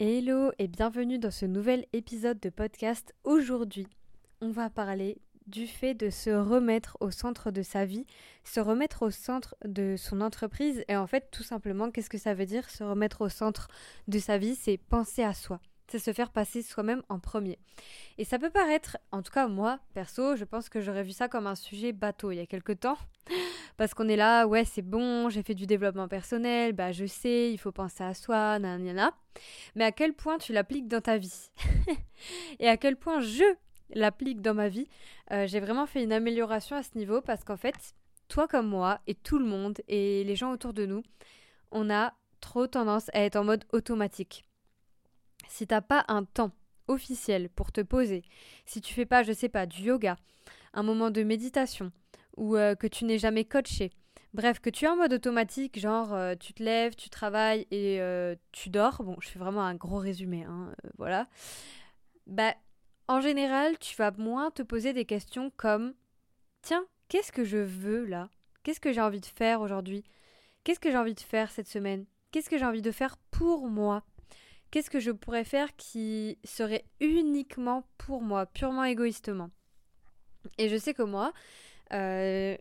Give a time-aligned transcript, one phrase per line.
[0.00, 3.14] Hello et bienvenue dans ce nouvel épisode de podcast.
[3.22, 3.86] Aujourd'hui,
[4.40, 8.06] on va parler du fait de se remettre au centre de sa vie,
[8.42, 10.82] se remettre au centre de son entreprise.
[10.88, 13.68] Et en fait tout simplement qu'est-ce que ça veut dire se remettre au centre
[14.08, 17.58] de sa vie, c'est penser à soi c'est se faire passer soi-même en premier.
[18.18, 21.28] Et ça peut paraître, en tout cas moi, perso, je pense que j'aurais vu ça
[21.28, 22.98] comme un sujet bateau il y a quelques temps.
[23.76, 27.52] Parce qu'on est là, ouais, c'est bon, j'ai fait du développement personnel, bah je sais,
[27.52, 29.12] il faut penser à soi, nanana.
[29.74, 31.50] Mais à quel point tu l'appliques dans ta vie?
[32.58, 33.44] Et à quel point je
[33.90, 34.88] l'applique dans ma vie?
[35.30, 37.94] Euh, J'ai vraiment fait une amélioration à ce niveau parce qu'en fait,
[38.28, 41.02] toi comme moi, et tout le monde, et les gens autour de nous,
[41.70, 44.44] on a trop tendance à être en mode automatique
[45.48, 46.52] si t'as pas un temps
[46.88, 48.22] officiel pour te poser,
[48.66, 50.16] si tu fais pas, je sais pas, du yoga,
[50.74, 51.92] un moment de méditation,
[52.36, 53.92] ou euh, que tu n'es jamais coaché,
[54.34, 58.00] bref, que tu es en mode automatique, genre euh, tu te lèves, tu travailles et
[58.00, 61.28] euh, tu dors, bon, je fais vraiment un gros résumé, hein, voilà,
[62.26, 62.54] bah,
[63.08, 65.94] en général, tu vas moins te poser des questions comme
[66.62, 68.30] Tiens, qu'est-ce que je veux là?
[68.62, 70.04] Qu'est-ce que j'ai envie de faire aujourd'hui?
[70.62, 72.06] Qu'est-ce que j'ai envie de faire cette semaine?
[72.30, 74.04] Qu'est-ce que j'ai envie de faire pour moi?
[74.72, 79.50] Qu'est-ce que je pourrais faire qui serait uniquement pour moi, purement égoïstement?
[80.56, 81.34] Et je sais que moi,
[81.92, 82.56] euh,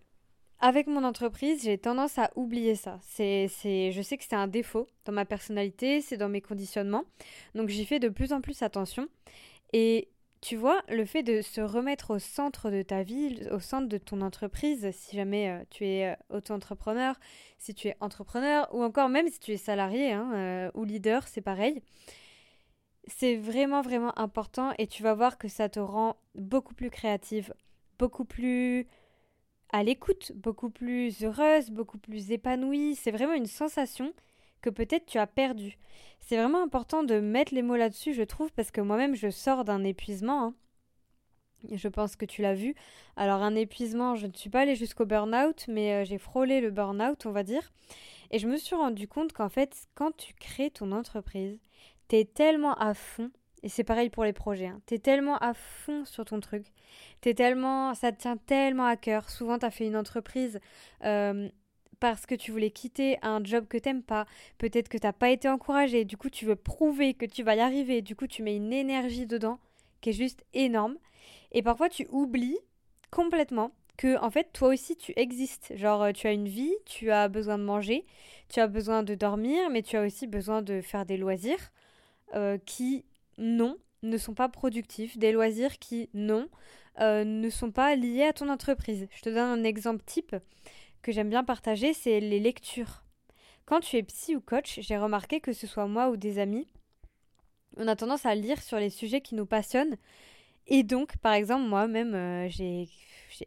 [0.60, 3.00] avec mon entreprise, j'ai tendance à oublier ça.
[3.02, 7.06] C'est, c'est, je sais que c'est un défaut dans ma personnalité, c'est dans mes conditionnements.
[7.56, 9.08] Donc j'y fais de plus en plus attention.
[9.72, 10.10] Et
[10.42, 14.00] tu vois, le fait de se remettre au centre de ta vie, au centre de
[14.00, 17.16] ton entreprise, si jamais euh, tu es euh, auto-entrepreneur,
[17.60, 21.28] si tu es entrepreneur, ou encore même si tu es salarié hein, euh, ou leader,
[21.28, 21.84] c'est pareil.
[23.06, 27.54] C'est vraiment, vraiment important et tu vas voir que ça te rend beaucoup plus créative,
[28.00, 28.88] beaucoup plus
[29.72, 32.96] à l'écoute, beaucoup plus heureuse, beaucoup plus épanouie.
[32.96, 34.14] C'est vraiment une sensation
[34.62, 35.78] que peut-être tu as perdu.
[36.20, 39.66] C'est vraiment important de mettre les mots là-dessus, je trouve, parce que moi-même, je sors
[39.66, 40.44] d'un épuisement.
[40.46, 40.54] Hein.
[41.72, 42.76] Je pense que tu l'as vu.
[43.16, 46.72] Alors un épuisement, je ne suis pas allée jusqu'au burn-out, mais euh, j'ai frôlé le
[46.72, 47.72] burn-out, on va dire.
[48.32, 51.60] Et je me suis rendu compte qu'en fait, quand tu crées ton entreprise,
[52.08, 53.30] tu es tellement à fond,
[53.64, 56.66] et c'est pareil pour les projets, hein, tu es tellement à fond sur ton truc,
[57.26, 59.30] es tellement, ça tient tellement à cœur.
[59.30, 60.60] Souvent, tu as fait une entreprise
[61.04, 61.50] euh,
[62.02, 64.26] parce que tu voulais quitter un job que t'aimes pas,
[64.58, 67.60] peut-être que t'as pas été encouragé, du coup tu veux prouver que tu vas y
[67.60, 69.60] arriver, du coup tu mets une énergie dedans
[70.02, 70.98] qui est juste énorme.
[71.52, 72.58] Et parfois tu oublies
[73.12, 75.74] complètement que en fait toi aussi tu existes.
[75.76, 78.06] Genre euh, tu as une vie, tu as besoin de manger,
[78.50, 81.72] tu as besoin de dormir, mais tu as aussi besoin de faire des loisirs
[82.34, 83.06] euh, qui
[83.38, 86.50] non ne sont pas productifs, des loisirs qui non
[87.00, 89.08] euh, ne sont pas liés à ton entreprise.
[89.16, 90.36] Je te donne un exemple type
[91.02, 93.04] que j'aime bien partager, c'est les lectures.
[93.66, 96.68] Quand tu es psy ou coach, j'ai remarqué que ce soit moi ou des amis,
[97.78, 99.98] on a tendance à lire sur les sujets qui nous passionnent.
[100.68, 102.88] Et donc, par exemple, moi-même, euh, j'ai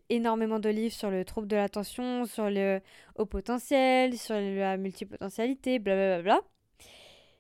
[0.09, 2.81] énormément de livres sur le trouble de l'attention, sur le
[3.17, 6.41] haut potentiel, sur la multipotentialité, blablabla.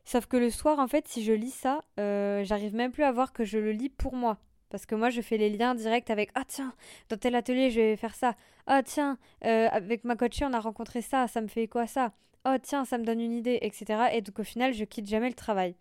[0.04, 3.12] Sauf que le soir, en fait, si je lis ça, euh, j'arrive même plus à
[3.12, 4.38] voir que je le lis pour moi.
[4.74, 6.74] Parce que moi, je fais les liens directs avec Ah, tiens,
[7.08, 8.34] dans tel atelier, je vais faire ça.
[8.66, 11.28] Ah, tiens, euh, avec ma coachée, on a rencontré ça.
[11.28, 12.12] Ça me fait quoi ça?
[12.44, 14.08] Oh, tiens, ça me donne une idée, etc.
[14.14, 15.76] Et donc, au final, je quitte jamais le travail.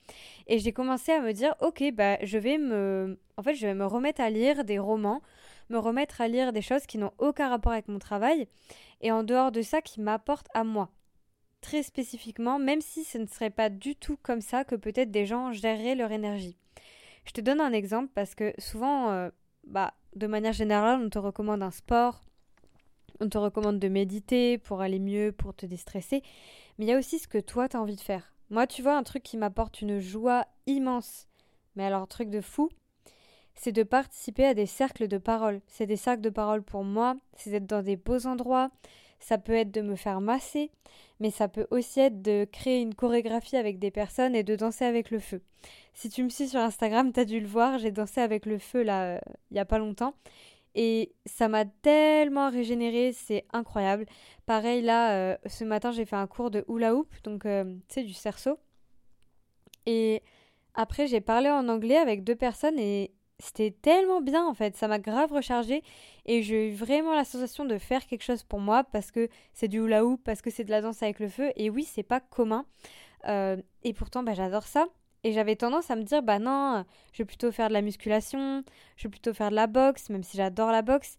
[0.45, 3.17] Et j'ai commencé à me dire Ok, bah, je vais me.
[3.35, 5.23] En fait, je vais me remettre à lire des romans,
[5.71, 8.47] me remettre à lire des choses qui n'ont aucun rapport avec mon travail.
[9.01, 10.91] Et en dehors de ça, qui m'apportent à moi
[11.61, 15.25] très spécifiquement, même si ce ne serait pas du tout comme ça que peut-être des
[15.25, 16.57] gens géreraient leur énergie.
[17.25, 19.29] Je te donne un exemple parce que souvent, euh,
[19.65, 22.21] bah, de manière générale, on te recommande un sport,
[23.19, 26.21] on te recommande de méditer pour aller mieux, pour te déstresser,
[26.77, 28.33] mais il y a aussi ce que toi, tu as envie de faire.
[28.49, 31.27] Moi, tu vois, un truc qui m'apporte une joie immense,
[31.75, 32.69] mais alors truc de fou,
[33.55, 35.61] c'est de participer à des cercles de parole.
[35.67, 38.69] C'est des cercles de parole pour moi, c'est d'être dans des beaux endroits,
[39.23, 40.69] ça peut être de me faire masser,
[41.21, 44.83] mais ça peut aussi être de créer une chorégraphie avec des personnes et de danser
[44.83, 45.41] avec le feu.
[45.93, 48.57] Si tu me suis sur Instagram, tu as dû le voir, j'ai dansé avec le
[48.57, 49.19] feu là, euh,
[49.49, 50.13] il y a pas longtemps.
[50.75, 54.07] Et ça m'a tellement régénéré, c'est incroyable.
[54.45, 57.93] Pareil là, euh, ce matin j'ai fait un cours de hula hoop, donc euh, tu
[57.93, 58.57] sais, du cerceau.
[59.85, 60.21] Et
[60.73, 64.87] après j'ai parlé en anglais avec deux personnes et c'était tellement bien en fait, ça
[64.87, 65.83] m'a grave rechargé
[66.25, 69.67] et j'ai eu vraiment la sensation de faire quelque chose pour moi parce que c'est
[69.67, 72.03] du hula hoop, parce que c'est de la danse avec le feu et oui, c'est
[72.03, 72.65] pas commun.
[73.27, 74.87] Euh, et pourtant, bah, j'adore ça.
[75.25, 76.83] Et j'avais tendance à me dire, bah non,
[77.13, 78.63] je vais plutôt faire de la musculation,
[78.97, 81.15] je vais plutôt faire de la boxe, même si j'adore la boxe.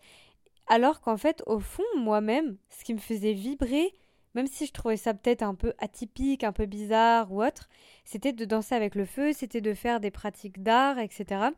[0.66, 3.94] Alors qu'en fait, au fond, moi-même, ce qui me faisait vibrer,
[4.34, 7.68] même si je trouvais ça peut-être un peu atypique, un peu bizarre ou autre,
[8.04, 11.50] c'était de danser avec le feu, c'était de faire des pratiques d'art, etc.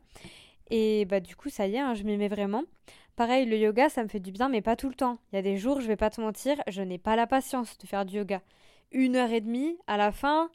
[0.69, 2.63] Et bah du coup, ça y est, hein, je m'y mets vraiment.
[3.15, 5.17] Pareil, le yoga, ça me fait du bien, mais pas tout le temps.
[5.31, 7.77] Il y a des jours, je vais pas te mentir, je n'ai pas la patience
[7.77, 8.41] de faire du yoga.
[8.91, 10.51] Une heure et demie, à la fin,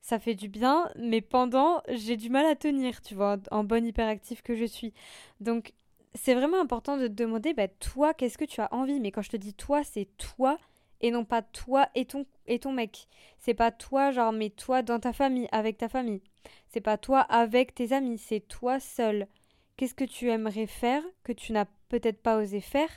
[0.00, 3.86] ça fait du bien, mais pendant, j'ai du mal à tenir, tu vois, en bonne
[3.86, 4.94] hyperactif que je suis.
[5.40, 5.72] Donc,
[6.14, 9.00] c'est vraiment important de te demander, bah, toi, qu'est-ce que tu as envie?
[9.00, 10.58] Mais quand je te dis toi, c'est toi
[11.00, 13.08] et non pas toi et ton, et ton mec.
[13.38, 16.22] C'est pas toi, genre, mais toi dans ta famille, avec ta famille.
[16.68, 19.26] C'est pas toi avec tes amis, c'est toi seul.
[19.76, 22.88] Qu'est-ce que tu aimerais faire que tu n'as peut-être pas osé faire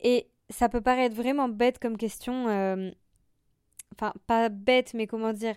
[0.00, 2.48] Et ça peut paraître vraiment bête comme question.
[2.48, 2.90] Euh,
[3.94, 5.56] enfin, pas bête, mais comment dire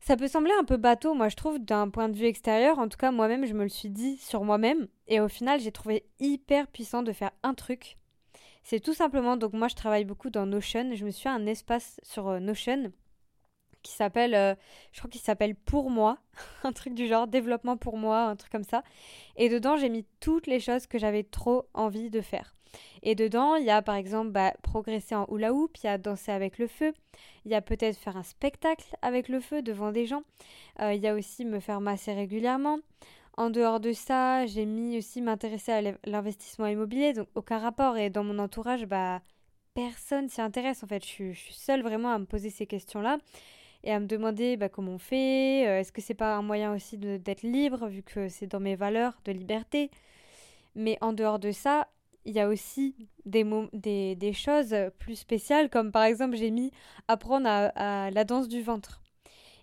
[0.00, 2.78] ça peut sembler un peu bateau, moi je trouve, d'un point de vue extérieur.
[2.78, 4.88] En tout cas, moi-même, je me le suis dit sur moi-même.
[5.06, 7.98] Et au final, j'ai trouvé hyper puissant de faire un truc.
[8.62, 10.94] C'est tout simplement, donc moi je travaille beaucoup dans Notion.
[10.94, 12.92] Je me suis fait un espace sur euh, Notion
[13.88, 14.54] qui s'appelle, euh,
[14.92, 16.18] je crois qu'il s'appelle Pour moi,
[16.64, 18.82] un truc du genre développement pour moi, un truc comme ça.
[19.36, 22.54] Et dedans, j'ai mis toutes les choses que j'avais trop envie de faire.
[23.02, 25.96] Et dedans, il y a par exemple bah, progresser en hula hoop, il y a
[25.96, 26.92] danser avec le feu,
[27.46, 30.22] il y a peut-être faire un spectacle avec le feu devant des gens,
[30.80, 32.78] euh, il y a aussi me faire masser régulièrement.
[33.38, 37.96] En dehors de ça, j'ai mis aussi m'intéresser à l'investissement immobilier, donc aucun rapport.
[37.96, 39.22] Et dans mon entourage, bah,
[39.74, 41.04] personne s'y intéresse en fait.
[41.04, 43.18] Je suis, je suis seule vraiment à me poser ces questions-là
[43.84, 46.74] et à me demander bah, comment on fait, euh, est-ce que c'est pas un moyen
[46.74, 49.90] aussi d'être libre vu que c'est dans mes valeurs de liberté.
[50.74, 51.88] Mais en dehors de ça,
[52.24, 52.94] il y a aussi
[53.24, 56.72] des, des, des, choses plus spéciales, comme par exemple j'ai mis
[57.08, 59.00] apprendre à, la danse du ventre.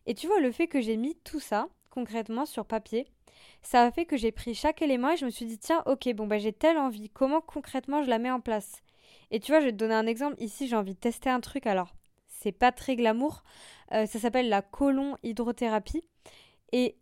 [0.07, 3.07] Et tu vois, le fait que j'ai mis tout ça concrètement sur papier,
[3.61, 6.11] ça a fait que j'ai pris chaque élément et je me suis dit, tiens, ok,
[6.13, 8.81] bon, bah, j'ai telle envie, comment concrètement je la mets en place?
[9.31, 10.35] Et tu vois, je vais te donner un exemple.
[10.39, 11.95] Ici, j'ai envie de tester un truc, alors,
[12.45, 13.43] c'est pas très glamour.
[13.91, 16.03] Euh, ça s'appelle la colon hydrothérapie.
[16.71, 16.95] Et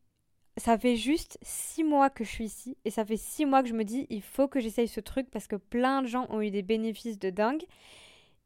[0.58, 3.70] ça fait juste six mois que je suis ici et ça fait six mois que
[3.70, 6.42] je me dis il faut que j'essaye ce truc parce que plein de gens ont
[6.42, 7.64] eu des bénéfices de dingue.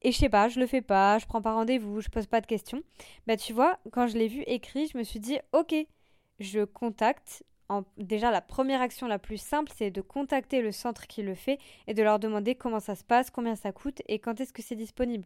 [0.03, 2.41] Et je sais pas, je le fais pas, je prends pas rendez-vous, je pose pas
[2.41, 2.81] de questions.
[3.27, 5.75] Bah tu vois, quand je l'ai vu écrit, je me suis dit ok,
[6.39, 7.43] je contacte
[7.97, 11.59] déjà, la première action la plus simple, c'est de contacter le centre qui le fait
[11.87, 14.61] et de leur demander comment ça se passe, combien ça coûte et quand est-ce que
[14.61, 15.25] c'est disponible.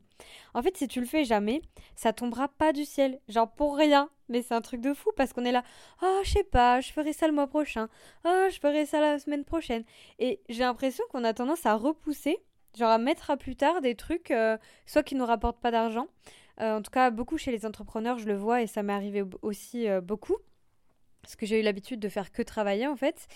[0.53, 1.61] En fait, si tu le fais jamais,
[1.95, 4.09] ça tombera pas du ciel, genre pour rien.
[4.29, 5.63] Mais c'est un truc de fou parce qu'on est là,
[6.01, 7.89] oh, je sais pas, je ferai ça le mois prochain,
[8.25, 9.83] oh, je ferai ça la semaine prochaine.
[10.19, 12.37] Et j'ai l'impression qu'on a tendance à repousser,
[12.77, 16.07] genre à mettre à plus tard des trucs, euh, soit qui nous rapportent pas d'argent.
[16.61, 19.23] Euh, en tout cas, beaucoup chez les entrepreneurs, je le vois et ça m'est arrivé
[19.41, 20.37] aussi euh, beaucoup
[21.21, 23.27] parce que j'ai eu l'habitude de faire que travailler en fait,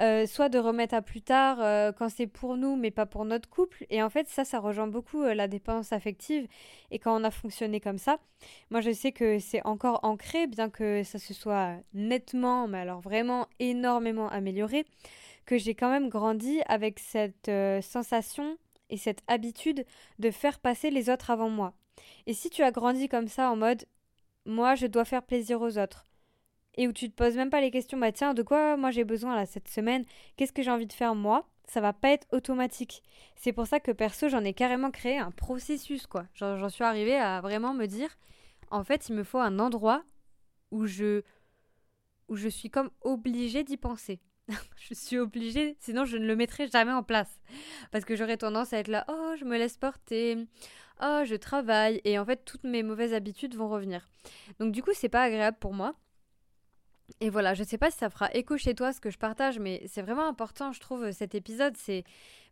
[0.00, 3.24] euh, soit de remettre à plus tard euh, quand c'est pour nous mais pas pour
[3.24, 3.84] notre couple.
[3.90, 6.46] Et en fait ça, ça rejoint beaucoup euh, la dépendance affective.
[6.90, 8.18] Et quand on a fonctionné comme ça,
[8.70, 13.00] moi je sais que c'est encore ancré, bien que ça se soit nettement, mais alors
[13.00, 14.84] vraiment énormément amélioré,
[15.46, 17.50] que j'ai quand même grandi avec cette
[17.82, 18.56] sensation
[18.90, 19.84] et cette habitude
[20.18, 21.72] de faire passer les autres avant moi.
[22.26, 23.84] Et si tu as grandi comme ça en mode
[24.44, 26.04] moi je dois faire plaisir aux autres,
[26.76, 29.04] et où tu te poses même pas les questions, bah tiens, de quoi moi j'ai
[29.04, 30.04] besoin là cette semaine,
[30.36, 33.02] qu'est-ce que j'ai envie de faire moi, ça va pas être automatique.
[33.36, 36.26] C'est pour ça que perso, j'en ai carrément créé un processus quoi.
[36.34, 38.10] J'en suis arrivée à vraiment me dire,
[38.70, 40.02] en fait, il me faut un endroit
[40.70, 41.22] où je,
[42.28, 44.20] où je suis comme obligée d'y penser.
[44.76, 47.40] je suis obligée, sinon je ne le mettrai jamais en place.
[47.90, 50.46] Parce que j'aurais tendance à être là, oh, je me laisse porter,
[51.02, 54.08] oh, je travaille, et en fait, toutes mes mauvaises habitudes vont revenir.
[54.58, 55.94] Donc, du coup, c'est pas agréable pour moi.
[57.20, 59.18] Et voilà, je ne sais pas si ça fera écho chez toi ce que je
[59.18, 62.04] partage, mais c'est vraiment important, je trouve, cet épisode, c'est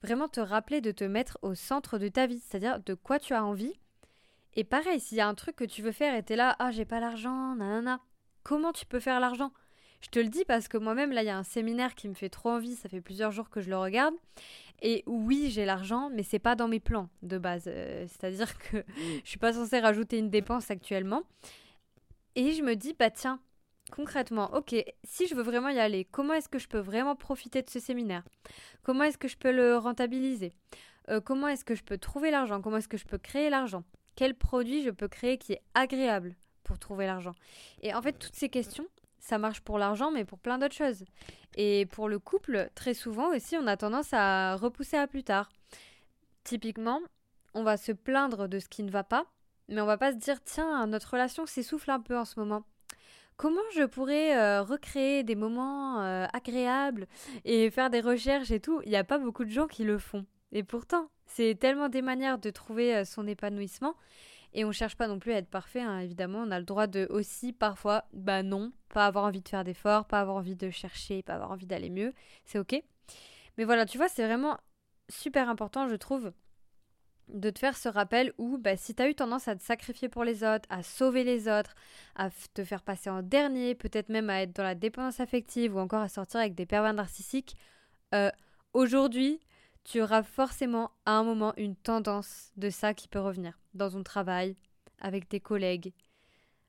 [0.02, 3.35] vraiment te rappeler de te mettre au centre de ta vie, c'est-à-dire de quoi tu
[3.35, 3.75] as envie.
[4.54, 6.71] Et pareil, s'il y a un truc que tu veux faire et es là, ah,
[6.71, 8.00] j'ai pas l'argent, nanana,
[8.42, 9.52] comment tu peux faire l'argent?
[10.00, 12.14] Je te le dis parce que moi-même, là, il y a un séminaire qui me
[12.14, 14.14] fait trop envie, ça fait plusieurs jours que je le regarde.
[14.83, 17.64] Et oui, j'ai l'argent, mais c'est pas dans mes plans de base.
[17.66, 18.85] Euh, c'est-à-dire que mmh.
[19.25, 21.23] je suis pas censée rajouter une dépense actuellement.
[22.35, 23.40] Et je me dis, bah tiens,
[23.90, 27.62] concrètement, ok, si je veux vraiment y aller, comment est-ce que je peux vraiment profiter
[27.62, 28.25] de ce séminaire?
[28.82, 30.52] Comment est-ce que je peux le rentabiliser?
[31.11, 32.61] Euh, Comment est-ce que je peux trouver l'argent?
[32.61, 33.85] Comment est-ce que je peux créer l'argent?
[34.16, 37.35] Quel produit je peux créer qui est agréable pour trouver l'argent?
[37.82, 38.87] Et en fait, toutes ces questions,
[39.18, 41.04] ça marche pour l'argent, mais pour plein d'autres choses.
[41.56, 45.50] Et pour le couple, très souvent aussi, on a tendance à repousser à plus tard.
[46.44, 47.00] Typiquement,
[47.54, 49.26] on va se plaindre de ce qui ne va pas,
[49.68, 52.64] mais on va pas se dire tiens, notre relation s'essouffle un peu en ce moment.
[53.40, 57.06] Comment je pourrais euh, recréer des moments euh, agréables
[57.47, 58.82] et faire des recherches et tout?
[58.85, 60.26] Il n'y a pas beaucoup de gens qui le font.
[60.52, 63.94] Et pourtant, c'est tellement des manières de trouver euh, son épanouissement.
[64.52, 66.40] Et on cherche pas non plus à être parfait, hein, évidemment.
[66.40, 70.04] On a le droit de aussi parfois, bah non, pas avoir envie de faire d'efforts,
[70.04, 72.12] pas avoir envie de chercher, pas avoir envie d'aller mieux.
[72.44, 72.82] C'est ok.
[73.56, 74.59] Mais voilà, tu vois, c'est vraiment
[75.09, 76.30] super important, je trouve,
[77.32, 80.08] de te faire ce rappel où bah, si tu as eu tendance à te sacrifier
[80.08, 81.75] pour les autres, à sauver les autres,
[82.16, 85.78] à te faire passer en dernier, peut-être même à être dans la dépendance affective ou
[85.78, 87.56] encore à sortir avec des pervers narcissiques,
[88.14, 88.30] euh,
[88.72, 89.40] aujourd'hui,
[89.84, 94.02] tu auras forcément à un moment une tendance de ça qui peut revenir dans ton
[94.02, 94.56] travail,
[95.00, 95.92] avec tes collègues,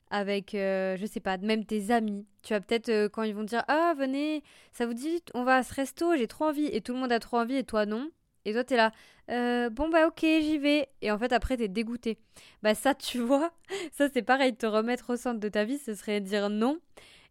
[0.09, 2.25] avec, euh, je sais pas, même tes amis.
[2.43, 5.43] Tu vas peut-être, euh, quand ils vont te dire Ah, venez, ça vous dit, on
[5.43, 7.63] va à ce resto, j'ai trop envie, et tout le monde a trop envie, et
[7.63, 8.11] toi non.
[8.45, 8.91] Et toi, t'es là,
[9.29, 10.89] euh, bon bah ok, j'y vais.
[11.01, 12.17] Et en fait, après, t'es dégoûté.
[12.63, 13.51] Bah ça, tu vois,
[13.91, 16.79] ça c'est pareil, te remettre au centre de ta vie, ce serait dire non.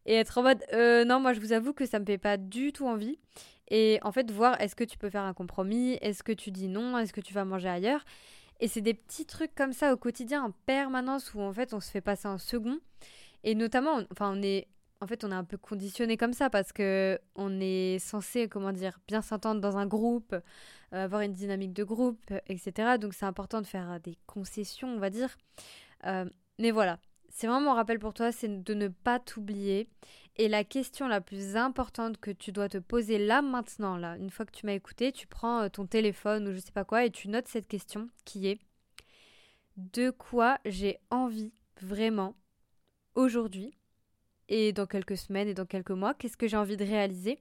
[0.06, 2.36] Et être en mode, euh, non, moi je vous avoue que ça me fait pas
[2.36, 3.18] du tout envie.
[3.68, 6.68] Et en fait, voir est-ce que tu peux faire un compromis, est-ce que tu dis
[6.68, 8.04] non, est-ce que tu vas manger ailleurs?
[8.60, 11.80] Et c'est des petits trucs comme ça au quotidien, en permanence, où en fait on
[11.80, 12.78] se fait passer en second.
[13.44, 14.68] Et notamment, enfin, on est
[15.00, 18.72] en fait, on est un peu conditionné comme ça parce que on est censé, comment
[18.72, 20.40] dire, bien s'entendre dans un groupe, euh,
[21.04, 22.98] avoir une dynamique de groupe, etc.
[22.98, 25.36] Donc, c'est important de faire des concessions, on va dire.
[26.06, 26.26] Euh,
[26.58, 26.98] mais voilà,
[27.30, 29.88] c'est vraiment mon rappel pour toi, c'est de ne pas t'oublier.
[30.36, 34.30] Et la question la plus importante que tu dois te poser là maintenant, là, une
[34.30, 37.04] fois que tu m'as écouté, tu prends euh, ton téléphone ou je sais pas quoi
[37.04, 38.60] et tu notes cette question qui est
[39.76, 42.34] de quoi j'ai envie vraiment
[43.14, 43.79] aujourd'hui?
[44.50, 47.38] Et dans quelques semaines et dans quelques mois, qu'est-ce que j'ai envie de réaliser?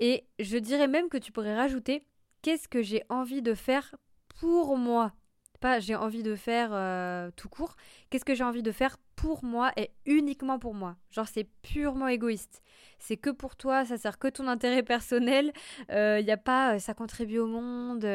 [0.00, 2.04] Et je dirais même que tu pourrais rajouter
[2.42, 3.94] qu'est-ce que j'ai envie de faire
[4.40, 5.12] pour moi?
[5.60, 7.76] Pas j'ai envie de faire euh, tout court,
[8.08, 10.96] qu'est-ce que j'ai envie de faire pour moi et uniquement pour moi?
[11.10, 12.62] Genre c'est purement égoïste.
[12.98, 15.52] C'est que pour toi, ça sert que ton intérêt personnel.
[15.90, 18.06] Il euh, n'y a pas euh, ça contribue au monde,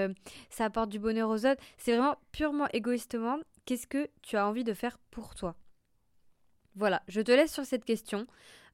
[0.50, 1.62] ça apporte du bonheur aux autres.
[1.78, 5.56] C'est vraiment purement égoïstement qu'est-ce que tu as envie de faire pour toi?
[6.76, 8.28] Voilà, je te laisse sur cette question.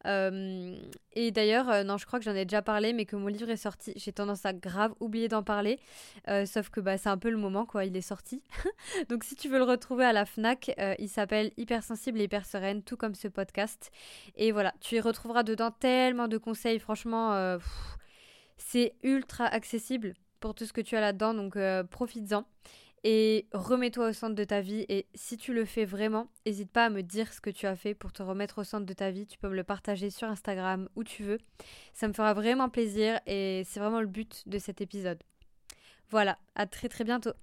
[0.08, 0.76] Euh,
[1.14, 3.50] et d'ailleurs, euh, non, je crois que j'en ai déjà parlé, mais que mon livre
[3.50, 5.80] est sorti, j'ai tendance à grave oublier d'en parler.
[6.28, 8.42] Euh, sauf que bah, c'est un peu le moment, quoi, il est sorti.
[9.10, 12.84] Donc si tu veux le retrouver à la FNAC, il s'appelle Hypersensible et Hyper Sereine,
[12.84, 13.92] tout comme ce podcast.
[14.36, 17.58] Et voilà, tu y retrouveras dedans tellement de conseils, franchement,
[18.58, 21.58] c'est ultra accessible pour tout ce que tu as là-dedans, donc
[21.90, 22.46] profites-en
[23.04, 24.86] et remets-toi au centre de ta vie.
[24.90, 27.76] Et si tu le fais vraiment, n'hésite pas à me dire ce que tu as
[27.76, 29.26] fait pour te remettre au centre de ta vie.
[29.26, 31.40] Tu peux me le partager sur Instagram, où tu veux.
[31.94, 35.22] Ça me fera vraiment plaisir et c'est vraiment le but de cet épisode.
[36.10, 37.34] Voilà, à très très bientôt.